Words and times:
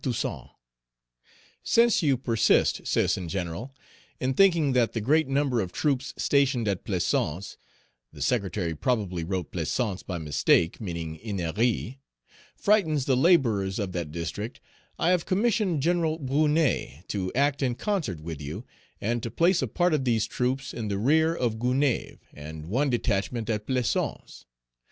TOUSSAINT: 0.03 0.49
"Since 1.61 2.01
you 2.01 2.17
persist, 2.17 2.87
Citizen 2.87 3.29
General, 3.29 3.71
in 4.19 4.33
thinking 4.33 4.73
that 4.73 4.93
the 4.93 4.99
great 4.99 5.27
number 5.27 5.61
of 5.61 5.71
troops 5.71 6.15
stationed 6.17 6.67
at 6.67 6.83
Plaisance 6.83 7.55
(the 8.11 8.23
Secretary 8.23 8.73
probably 8.73 9.23
wrote 9.23 9.51
Plaisance 9.51 10.01
by 10.01 10.17
mistake, 10.17 10.81
meaning 10.81 11.19
Ennery) 11.19 11.97
frightens 12.55 13.05
the 13.05 13.15
laborers 13.15 13.77
of 13.77 13.91
that 13.91 14.11
district, 14.11 14.59
I 14.97 15.11
have 15.11 15.27
commissioned 15.27 15.83
Gen. 15.83 16.01
Brunet 16.25 17.07
to 17.09 17.31
act 17.35 17.61
in 17.61 17.75
concert 17.75 18.21
with 18.21 18.41
you, 18.41 18.65
and 18.99 19.21
to 19.21 19.29
place 19.29 19.61
a 19.61 19.67
part 19.67 19.93
of 19.93 20.03
these 20.03 20.25
troops 20.25 20.73
in 20.73 20.87
the 20.87 20.97
rear 20.97 21.35
of 21.35 21.57
Gonaïves 21.59 22.17
and 22.33 22.65
one 22.65 22.89
detachment 22.89 23.51
at 23.51 23.67
Plaisance. 23.67 24.45